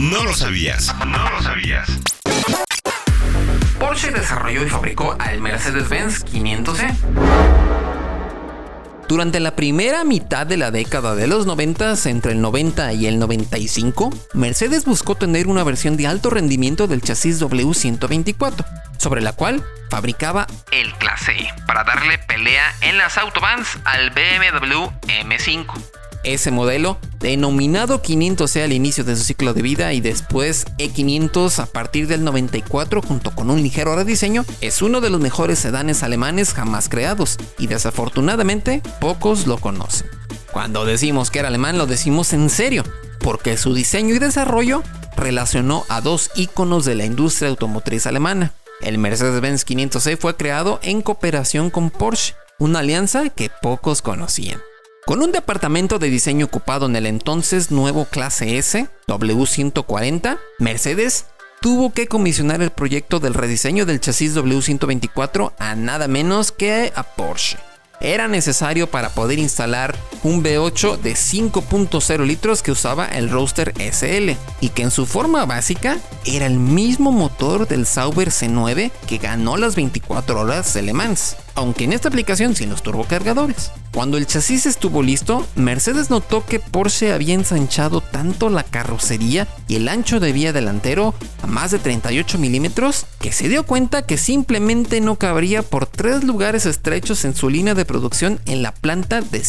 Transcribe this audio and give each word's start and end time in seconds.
no 0.00 0.24
lo 0.24 0.32
sabías. 0.32 0.94
No 1.06 1.30
lo 1.30 1.42
sabías. 1.42 1.86
Porsche 3.78 4.10
desarrolló 4.10 4.64
y 4.64 4.70
fabricó 4.70 5.14
al 5.18 5.40
Mercedes-Benz 5.40 6.24
500e. 6.24 6.94
Durante 9.08 9.40
la 9.40 9.56
primera 9.56 10.04
mitad 10.04 10.46
de 10.46 10.56
la 10.56 10.70
década 10.70 11.14
de 11.14 11.26
los 11.26 11.44
90, 11.44 11.96
entre 12.06 12.32
el 12.32 12.40
90 12.40 12.94
y 12.94 13.06
el 13.08 13.18
95, 13.18 14.10
Mercedes 14.32 14.86
buscó 14.86 15.16
tener 15.16 15.48
una 15.48 15.64
versión 15.64 15.98
de 15.98 16.06
alto 16.06 16.30
rendimiento 16.30 16.86
del 16.86 17.02
chasis 17.02 17.42
W124, 17.42 18.64
sobre 18.96 19.20
la 19.20 19.34
cual 19.34 19.62
fabricaba 19.90 20.46
el 20.70 20.94
Clase 20.94 21.32
E, 21.32 21.48
para 21.66 21.84
darle 21.84 22.16
pelea 22.18 22.74
en 22.80 22.96
las 22.96 23.18
autobahns 23.18 23.78
al 23.84 24.10
BMW 24.10 24.86
M5. 25.08 25.99
Ese 26.22 26.50
modelo, 26.50 26.98
denominado 27.18 28.02
500C 28.02 28.62
al 28.62 28.74
inicio 28.74 29.04
de 29.04 29.16
su 29.16 29.24
ciclo 29.24 29.54
de 29.54 29.62
vida 29.62 29.94
y 29.94 30.02
después 30.02 30.66
E500 30.78 31.58
a 31.60 31.66
partir 31.66 32.06
del 32.06 32.24
94 32.24 33.00
junto 33.00 33.30
con 33.30 33.50
un 33.50 33.62
ligero 33.62 33.96
rediseño, 33.96 34.44
es 34.60 34.82
uno 34.82 35.00
de 35.00 35.08
los 35.08 35.20
mejores 35.20 35.58
sedanes 35.58 36.02
alemanes 36.02 36.52
jamás 36.52 36.90
creados 36.90 37.38
y 37.58 37.68
desafortunadamente 37.68 38.82
pocos 39.00 39.46
lo 39.46 39.56
conocen. 39.56 40.08
Cuando 40.52 40.84
decimos 40.84 41.30
que 41.30 41.38
era 41.38 41.48
alemán 41.48 41.78
lo 41.78 41.86
decimos 41.86 42.34
en 42.34 42.50
serio, 42.50 42.84
porque 43.20 43.56
su 43.56 43.72
diseño 43.72 44.14
y 44.14 44.18
desarrollo 44.18 44.82
relacionó 45.16 45.84
a 45.88 46.02
dos 46.02 46.30
íconos 46.34 46.84
de 46.84 46.96
la 46.96 47.06
industria 47.06 47.48
automotriz 47.48 48.06
alemana. 48.06 48.52
El 48.82 48.98
Mercedes-Benz 48.98 49.66
500C 49.66 50.18
fue 50.18 50.36
creado 50.36 50.80
en 50.82 51.00
cooperación 51.00 51.70
con 51.70 51.90
Porsche, 51.90 52.34
una 52.58 52.80
alianza 52.80 53.30
que 53.30 53.50
pocos 53.62 54.02
conocían. 54.02 54.60
Con 55.06 55.22
un 55.22 55.32
departamento 55.32 55.98
de 55.98 56.10
diseño 56.10 56.46
ocupado 56.46 56.86
en 56.86 56.94
el 56.94 57.06
entonces 57.06 57.70
nuevo 57.70 58.04
clase 58.04 58.58
S, 58.58 58.88
W140, 59.08 60.38
Mercedes 60.58 61.26
tuvo 61.60 61.92
que 61.92 62.06
comisionar 62.06 62.62
el 62.62 62.70
proyecto 62.70 63.18
del 63.18 63.34
rediseño 63.34 63.86
del 63.86 64.00
chasis 64.00 64.36
W124 64.36 65.52
a 65.58 65.74
nada 65.74 66.06
menos 66.06 66.52
que 66.52 66.92
a 66.94 67.02
Porsche. 67.02 67.58
Era 68.00 68.28
necesario 68.28 68.86
para 68.86 69.10
poder 69.10 69.38
instalar 69.38 69.94
un 70.22 70.42
V8 70.42 70.98
de 70.98 71.12
5.0 71.12 72.26
litros 72.26 72.62
que 72.62 72.72
usaba 72.72 73.06
el 73.06 73.30
Roadster 73.30 73.72
SL 73.78 74.32
y 74.60 74.68
que 74.70 74.82
en 74.82 74.90
su 74.90 75.06
forma 75.06 75.44
básica 75.46 75.98
era 76.24 76.46
el 76.46 76.58
mismo 76.58 77.12
motor 77.12 77.66
del 77.66 77.86
Sauber 77.86 78.28
C9 78.28 78.90
que 79.06 79.18
ganó 79.18 79.56
las 79.56 79.76
24 79.76 80.40
horas 80.40 80.74
de 80.74 80.82
Le 80.82 80.92
Mans 80.92 81.36
aunque 81.54 81.84
en 81.84 81.92
esta 81.92 82.08
aplicación 82.08 82.54
sin 82.54 82.70
los 82.70 82.82
turbocargadores. 82.82 83.70
Cuando 83.92 84.16
el 84.16 84.26
chasis 84.26 84.66
estuvo 84.66 85.02
listo, 85.02 85.46
Mercedes 85.56 86.08
notó 86.10 86.46
que 86.46 86.60
Porsche 86.60 87.12
había 87.12 87.34
ensanchado 87.34 88.00
tanto 88.00 88.48
la 88.48 88.62
carrocería 88.62 89.48
y 89.66 89.76
el 89.76 89.88
ancho 89.88 90.20
de 90.20 90.32
vía 90.32 90.52
delantero 90.52 91.12
a 91.42 91.46
más 91.46 91.72
de 91.72 91.80
38 91.80 92.38
milímetros 92.38 93.06
que 93.20 93.32
se 93.32 93.48
dio 93.48 93.64
cuenta 93.64 94.02
que 94.02 94.16
simplemente 94.16 95.00
no 95.00 95.16
cabría 95.16 95.62
por 95.62 95.86
tres 95.86 96.24
lugares 96.24 96.66
estrechos 96.66 97.24
en 97.24 97.34
su 97.34 97.50
línea 97.50 97.74
de 97.74 97.84
producción 97.84 98.40
en 98.46 98.62
la 98.62 98.72
planta 98.72 99.20
de 99.20 99.44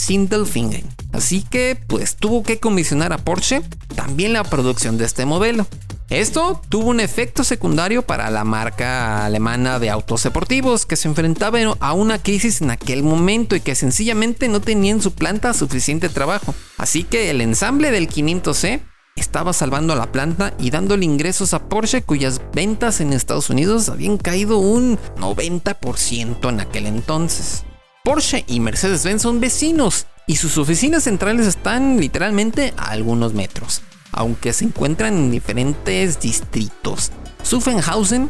Así 1.14 1.44
que 1.44 1.78
pues 1.88 2.16
tuvo 2.16 2.44
que 2.44 2.60
comisionar 2.60 3.14
a 3.14 3.18
Porsche 3.18 3.62
también 3.96 4.34
la 4.34 4.44
producción 4.44 4.98
de 4.98 5.06
este 5.06 5.26
modelo. 5.26 5.68
Esto 6.10 6.62
tuvo 6.68 6.90
un 6.90 7.00
efecto 7.00 7.46
secundario 7.46 8.02
para 8.02 8.30
la 8.30 8.44
marca 8.44 9.26
alemana 9.26 9.80
de 9.80 9.90
autos 9.90 10.24
deportivos 10.24 10.86
que 10.86 10.98
se 10.98 11.08
enfrentaba 11.08 11.60
a 11.80 11.94
una 11.94 12.22
crisis 12.22 12.62
en 12.62 12.70
aquel 12.70 13.02
momento 13.02 13.56
y 13.56 13.62
que 13.62 13.76
sencillamente 13.76 14.50
no 14.50 14.60
tenía 14.60 14.92
en 14.92 15.02
su 15.02 15.14
planta 15.14 15.54
suficiente 15.54 16.10
trabajo. 16.10 16.54
Así 16.78 17.06
que 17.06 17.30
el 17.30 17.40
ensamble 17.40 17.92
del 17.92 18.10
500C 18.10 18.82
estaba 19.16 19.54
salvando 19.54 19.94
a 19.94 19.96
la 19.96 20.12
planta 20.12 20.54
y 20.60 20.70
dándole 20.70 21.06
ingresos 21.06 21.54
a 21.54 21.70
Porsche 21.70 22.02
cuyas 22.02 22.42
ventas 22.54 23.00
en 23.00 23.14
Estados 23.14 23.50
Unidos 23.50 23.88
habían 23.88 24.18
caído 24.18 24.58
un 24.58 24.98
90% 25.16 26.50
en 26.50 26.60
aquel 26.60 26.88
entonces. 26.88 27.64
Porsche 28.04 28.44
y 28.48 28.60
Mercedes-Benz 28.60 29.22
son 29.22 29.40
vecinos 29.40 30.08
y 30.32 30.38
sus 30.38 30.58
oficinas 30.58 31.04
centrales 31.04 31.46
están 31.46 32.00
literalmente 32.00 32.74
a 32.78 32.92
algunos 32.92 33.34
metros 33.34 33.82
aunque 34.12 34.54
se 34.54 34.66
encuentran 34.66 35.16
en 35.16 35.32
diferentes 35.32 36.20
distritos, 36.20 37.12
Zuffenhausen 37.46 38.30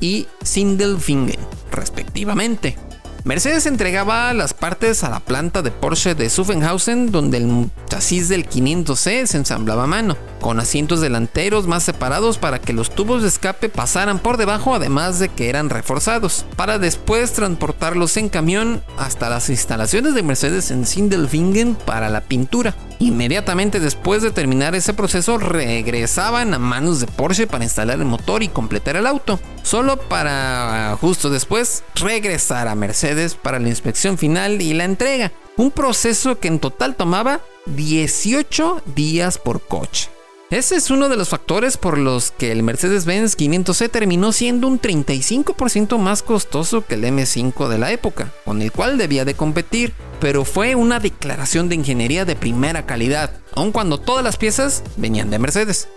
y 0.00 0.26
Sindelfingen, 0.42 1.38
respectivamente. 1.70 2.76
Mercedes 3.24 3.66
entregaba 3.66 4.34
las 4.34 4.52
partes 4.52 5.04
a 5.04 5.10
la 5.10 5.20
planta 5.20 5.62
de 5.62 5.70
Porsche 5.70 6.14
de 6.14 6.28
Zuffenhausen, 6.28 7.12
donde 7.12 7.38
el 7.38 7.70
chasis 7.88 8.28
del 8.28 8.48
500C 8.48 9.26
se 9.26 9.36
ensamblaba 9.36 9.84
a 9.84 9.86
mano, 9.86 10.16
con 10.42 10.60
asientos 10.60 11.00
delanteros 11.00 11.66
más 11.66 11.84
separados 11.84 12.36
para 12.36 12.58
que 12.60 12.74
los 12.74 12.90
tubos 12.90 13.22
de 13.22 13.28
escape 13.28 13.70
pasaran 13.70 14.18
por 14.18 14.36
debajo, 14.36 14.74
además 14.74 15.18
de 15.18 15.30
que 15.30 15.48
eran 15.48 15.70
reforzados, 15.70 16.44
para 16.56 16.78
después 16.78 17.32
transportarlos 17.32 18.18
en 18.18 18.28
camión 18.28 18.82
hasta 18.98 19.30
las 19.30 19.48
instalaciones 19.48 20.14
de 20.14 20.22
Mercedes 20.22 20.70
en 20.70 20.84
Sindelfingen 20.84 21.76
para 21.76 22.10
la 22.10 22.20
pintura. 22.20 22.74
Inmediatamente 22.98 23.80
después 23.80 24.22
de 24.22 24.32
terminar 24.32 24.74
ese 24.74 24.94
proceso 24.94 25.38
regresaban 25.38 26.52
a 26.54 26.58
manos 26.58 27.00
de 27.00 27.06
Porsche 27.06 27.46
para 27.46 27.64
instalar 27.64 27.98
el 27.98 28.04
motor 28.04 28.42
y 28.42 28.48
completar 28.48 28.96
el 28.96 29.06
auto, 29.06 29.40
solo 29.62 29.96
para 29.96 30.96
justo 31.00 31.30
después 31.30 31.84
regresar 31.94 32.68
a 32.68 32.74
Mercedes 32.74 33.34
para 33.34 33.58
la 33.58 33.68
inspección 33.68 34.18
final 34.18 34.60
y 34.60 34.74
la 34.74 34.84
entrega, 34.84 35.32
un 35.56 35.70
proceso 35.70 36.38
que 36.40 36.48
en 36.48 36.58
total 36.58 36.96
tomaba 36.96 37.40
18 37.66 38.82
días 38.94 39.38
por 39.38 39.60
coche. 39.60 40.10
Ese 40.52 40.76
es 40.76 40.90
uno 40.90 41.08
de 41.08 41.16
los 41.16 41.30
factores 41.30 41.78
por 41.78 41.96
los 41.96 42.30
que 42.30 42.52
el 42.52 42.62
Mercedes-Benz 42.62 43.38
500C 43.38 43.90
terminó 43.90 44.32
siendo 44.32 44.68
un 44.68 44.78
35% 44.78 45.96
más 45.96 46.22
costoso 46.22 46.84
que 46.84 46.96
el 46.96 47.04
M5 47.04 47.68
de 47.68 47.78
la 47.78 47.90
época, 47.90 48.30
con 48.44 48.60
el 48.60 48.70
cual 48.70 48.98
debía 48.98 49.24
de 49.24 49.32
competir 49.32 49.94
pero 50.20 50.44
fue 50.44 50.74
una 50.74 51.00
declaración 51.00 51.70
de 51.70 51.74
ingeniería 51.76 52.26
de 52.26 52.36
primera 52.36 52.84
calidad, 52.84 53.32
aun 53.54 53.72
cuando 53.72 53.98
todas 53.98 54.22
las 54.22 54.36
piezas 54.36 54.84
venían 54.98 55.30
de 55.30 55.38
Mercedes. 55.38 55.88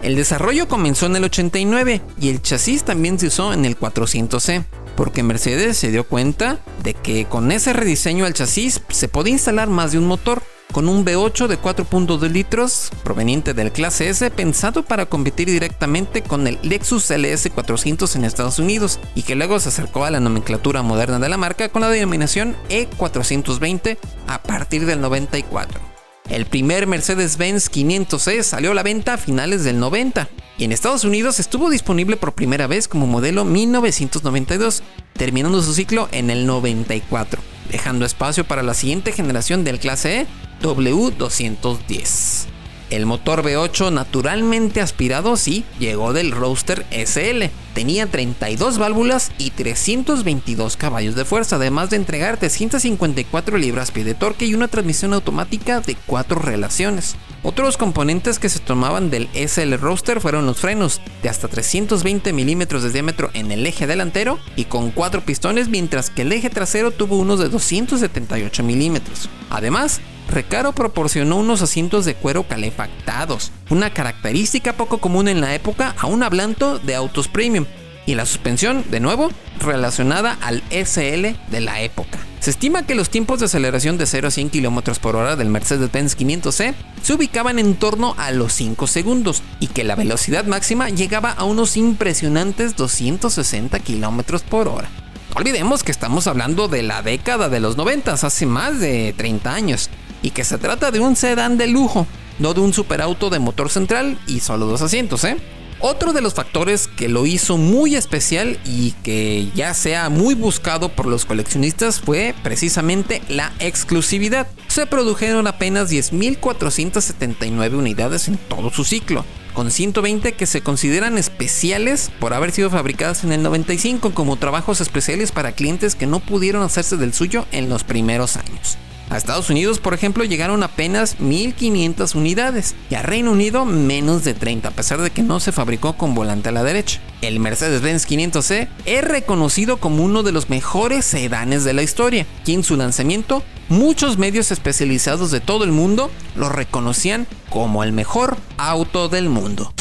El 0.00 0.14
desarrollo 0.14 0.68
comenzó 0.68 1.06
en 1.06 1.16
el 1.16 1.24
89 1.24 2.00
y 2.20 2.28
el 2.28 2.40
chasis 2.40 2.84
también 2.84 3.18
se 3.18 3.26
usó 3.26 3.52
en 3.52 3.64
el 3.64 3.76
400C, 3.76 4.64
porque 4.96 5.24
Mercedes 5.24 5.76
se 5.76 5.90
dio 5.90 6.04
cuenta 6.04 6.60
de 6.84 6.94
que 6.94 7.24
con 7.24 7.50
ese 7.50 7.72
rediseño 7.72 8.26
al 8.26 8.32
chasis 8.32 8.80
se 8.90 9.08
podía 9.08 9.32
instalar 9.32 9.68
más 9.68 9.90
de 9.90 9.98
un 9.98 10.06
motor, 10.06 10.42
con 10.74 10.88
un 10.88 11.04
V8 11.04 11.46
de 11.46 11.56
4.2 11.56 12.28
litros 12.32 12.90
proveniente 13.04 13.54
del 13.54 13.70
clase 13.70 14.08
S 14.08 14.28
pensado 14.32 14.82
para 14.82 15.06
competir 15.06 15.48
directamente 15.48 16.22
con 16.22 16.48
el 16.48 16.58
Lexus 16.62 17.10
LS 17.10 17.48
400 17.54 18.16
en 18.16 18.24
Estados 18.24 18.58
Unidos 18.58 18.98
y 19.14 19.22
que 19.22 19.36
luego 19.36 19.60
se 19.60 19.68
acercó 19.68 20.04
a 20.04 20.10
la 20.10 20.18
nomenclatura 20.18 20.82
moderna 20.82 21.20
de 21.20 21.28
la 21.28 21.36
marca 21.36 21.68
con 21.68 21.82
la 21.82 21.90
denominación 21.90 22.56
E420 22.70 23.98
a 24.26 24.42
partir 24.42 24.84
del 24.84 25.00
94. 25.00 25.80
El 26.28 26.44
primer 26.46 26.88
Mercedes-Benz 26.88 27.70
500C 27.70 28.42
salió 28.42 28.72
a 28.72 28.74
la 28.74 28.82
venta 28.82 29.14
a 29.14 29.18
finales 29.18 29.62
del 29.62 29.78
90 29.78 30.28
y 30.58 30.64
en 30.64 30.72
Estados 30.72 31.04
Unidos 31.04 31.38
estuvo 31.38 31.70
disponible 31.70 32.16
por 32.16 32.32
primera 32.32 32.66
vez 32.66 32.88
como 32.88 33.06
modelo 33.06 33.44
1992, 33.44 34.82
terminando 35.12 35.62
su 35.62 35.72
ciclo 35.72 36.08
en 36.10 36.30
el 36.30 36.46
94, 36.46 37.40
dejando 37.70 38.04
espacio 38.04 38.44
para 38.44 38.64
la 38.64 38.74
siguiente 38.74 39.12
generación 39.12 39.62
del 39.62 39.78
clase 39.78 40.22
E 40.22 40.26
W210. 40.64 42.46
El 42.90 43.06
motor 43.06 43.42
V8 43.42 43.92
naturalmente 43.92 44.80
aspirado 44.80 45.36
sí 45.36 45.64
llegó 45.78 46.12
del 46.12 46.32
Roadster 46.32 46.86
SL. 46.90 47.44
Tenía 47.74 48.06
32 48.06 48.78
válvulas 48.78 49.32
y 49.36 49.50
322 49.50 50.76
caballos 50.76 51.16
de 51.16 51.24
fuerza, 51.24 51.56
además 51.56 51.90
de 51.90 51.96
entregar 51.96 52.36
354 52.36 53.58
libras-pie 53.58 54.04
de 54.04 54.14
torque 54.14 54.46
y 54.46 54.54
una 54.54 54.68
transmisión 54.68 55.12
automática 55.12 55.80
de 55.80 55.96
4 56.06 56.38
relaciones. 56.38 57.16
Otros 57.42 57.76
componentes 57.76 58.38
que 58.38 58.48
se 58.48 58.60
tomaban 58.60 59.10
del 59.10 59.28
SL 59.34 59.74
Roadster 59.74 60.20
fueron 60.20 60.46
los 60.46 60.58
frenos, 60.58 61.00
de 61.22 61.28
hasta 61.28 61.48
320 61.48 62.32
milímetros 62.32 62.82
de 62.82 62.90
diámetro 62.90 63.30
en 63.34 63.50
el 63.50 63.66
eje 63.66 63.86
delantero 63.86 64.38
y 64.56 64.64
con 64.64 64.90
4 64.90 65.22
pistones, 65.22 65.68
mientras 65.68 66.10
que 66.10 66.22
el 66.22 66.32
eje 66.32 66.48
trasero 66.48 66.90
tuvo 66.90 67.18
unos 67.18 67.40
de 67.40 67.48
278 67.48 68.62
milímetros. 68.62 69.28
Además, 69.50 70.00
Recaro 70.28 70.72
proporcionó 70.72 71.36
unos 71.36 71.62
asientos 71.62 72.04
de 72.04 72.14
cuero 72.14 72.48
calefactados, 72.48 73.52
una 73.70 73.90
característica 73.90 74.72
poco 74.72 74.98
común 74.98 75.28
en 75.28 75.40
la 75.40 75.54
época 75.54 75.94
aún 75.98 76.22
hablando 76.22 76.78
de 76.78 76.94
autos 76.94 77.28
premium, 77.28 77.66
y 78.06 78.14
la 78.14 78.26
suspensión, 78.26 78.84
de 78.90 79.00
nuevo, 79.00 79.30
relacionada 79.60 80.36
al 80.42 80.62
SL 80.70 81.36
de 81.50 81.60
la 81.60 81.80
época. 81.80 82.18
Se 82.40 82.50
estima 82.50 82.84
que 82.84 82.94
los 82.94 83.08
tiempos 83.08 83.40
de 83.40 83.46
aceleración 83.46 83.96
de 83.96 84.04
0 84.04 84.28
a 84.28 84.30
100 84.30 84.50
km 84.50 84.98
por 84.98 85.16
hora 85.16 85.36
del 85.36 85.48
Mercedes-Benz 85.48 86.18
500C 86.18 86.74
se 87.02 87.14
ubicaban 87.14 87.58
en 87.58 87.74
torno 87.74 88.14
a 88.18 88.30
los 88.32 88.52
5 88.52 88.86
segundos 88.86 89.42
y 89.60 89.68
que 89.68 89.84
la 89.84 89.94
velocidad 89.94 90.44
máxima 90.44 90.90
llegaba 90.90 91.30
a 91.30 91.44
unos 91.44 91.78
impresionantes 91.78 92.76
260 92.76 93.78
km 93.80 94.42
por 94.42 94.68
hora. 94.68 94.90
No 95.30 95.40
olvidemos 95.40 95.82
que 95.82 95.90
estamos 95.90 96.26
hablando 96.26 96.68
de 96.68 96.82
la 96.82 97.00
década 97.00 97.48
de 97.48 97.60
los 97.60 97.78
90, 97.78 98.12
hace 98.12 98.46
más 98.46 98.78
de 98.78 99.14
30 99.16 99.54
años, 99.54 99.88
y 100.24 100.30
que 100.30 100.42
se 100.42 100.56
trata 100.56 100.90
de 100.90 101.00
un 101.00 101.16
sedán 101.16 101.58
de 101.58 101.66
lujo, 101.66 102.06
no 102.38 102.54
de 102.54 102.60
un 102.62 102.72
superauto 102.72 103.28
de 103.28 103.38
motor 103.38 103.68
central 103.68 104.18
y 104.26 104.40
solo 104.40 104.64
dos 104.64 104.80
asientos, 104.80 105.22
¿eh? 105.24 105.36
Otro 105.80 106.14
de 106.14 106.22
los 106.22 106.32
factores 106.32 106.88
que 106.88 107.10
lo 107.10 107.26
hizo 107.26 107.58
muy 107.58 107.94
especial 107.94 108.58
y 108.64 108.92
que 109.02 109.50
ya 109.54 109.74
sea 109.74 110.08
muy 110.08 110.34
buscado 110.34 110.88
por 110.88 111.04
los 111.04 111.26
coleccionistas 111.26 112.00
fue 112.00 112.34
precisamente 112.42 113.20
la 113.28 113.52
exclusividad. 113.58 114.46
Se 114.68 114.86
produjeron 114.86 115.46
apenas 115.46 115.92
10.479 115.92 117.74
unidades 117.74 118.26
en 118.28 118.38
todo 118.38 118.70
su 118.70 118.84
ciclo, 118.84 119.26
con 119.52 119.70
120 119.70 120.32
que 120.32 120.46
se 120.46 120.62
consideran 120.62 121.18
especiales 121.18 122.10
por 122.18 122.32
haber 122.32 122.52
sido 122.52 122.70
fabricadas 122.70 123.24
en 123.24 123.32
el 123.32 123.42
95 123.42 124.14
como 124.14 124.36
trabajos 124.36 124.80
especiales 124.80 125.32
para 125.32 125.52
clientes 125.52 125.94
que 125.94 126.06
no 126.06 126.20
pudieron 126.20 126.62
hacerse 126.62 126.96
del 126.96 127.12
suyo 127.12 127.44
en 127.52 127.68
los 127.68 127.84
primeros 127.84 128.38
años. 128.38 128.78
A 129.10 129.16
Estados 129.16 129.50
Unidos, 129.50 129.80
por 129.80 129.94
ejemplo, 129.94 130.24
llegaron 130.24 130.62
apenas 130.62 131.18
1.500 131.18 132.14
unidades 132.14 132.74
y 132.90 132.94
a 132.94 133.02
Reino 133.02 133.32
Unido 133.32 133.64
menos 133.64 134.24
de 134.24 134.34
30, 134.34 134.68
a 134.68 134.72
pesar 134.72 135.00
de 135.00 135.10
que 135.10 135.22
no 135.22 135.40
se 135.40 135.52
fabricó 135.52 135.94
con 135.94 136.14
volante 136.14 136.48
a 136.48 136.52
la 136.52 136.62
derecha. 136.62 137.00
El 137.20 137.38
Mercedes-Benz 137.38 138.08
500C 138.08 138.68
es 138.86 139.04
reconocido 139.04 139.76
como 139.76 140.02
uno 140.02 140.22
de 140.22 140.32
los 140.32 140.48
mejores 140.48 141.04
sedanes 141.04 141.64
de 141.64 141.74
la 141.74 141.82
historia 141.82 142.26
y 142.46 142.54
en 142.54 142.64
su 142.64 142.76
lanzamiento 142.76 143.42
muchos 143.68 144.18
medios 144.18 144.50
especializados 144.50 145.30
de 145.30 145.40
todo 145.40 145.64
el 145.64 145.72
mundo 145.72 146.10
lo 146.34 146.48
reconocían 146.48 147.26
como 147.50 147.84
el 147.84 147.92
mejor 147.92 148.36
auto 148.56 149.08
del 149.08 149.28
mundo. 149.28 149.72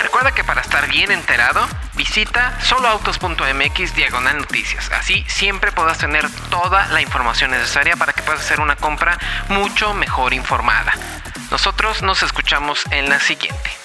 Recuerda 0.00 0.32
que 0.32 0.44
para 0.44 0.62
estar 0.62 0.88
bien 0.90 1.10
enterado, 1.10 1.60
visita 1.96 2.58
soloautos.mx 2.60 3.94
diagonal 3.94 4.38
noticias. 4.38 4.90
Así 4.92 5.24
siempre 5.28 5.72
podrás 5.72 5.98
tener 5.98 6.28
toda 6.50 6.86
la 6.88 7.00
información 7.00 7.50
necesaria 7.50 7.96
para 7.96 8.12
que 8.12 8.22
puedas 8.22 8.40
hacer 8.40 8.60
una 8.60 8.76
compra 8.76 9.18
mucho 9.48 9.94
mejor 9.94 10.32
informada. 10.34 10.92
Nosotros 11.50 12.02
nos 12.02 12.22
escuchamos 12.22 12.84
en 12.90 13.08
la 13.08 13.20
siguiente. 13.20 13.75